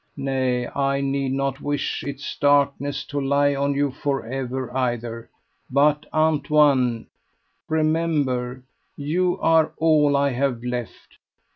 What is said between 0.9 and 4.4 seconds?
need not wish its darkness to lie on you for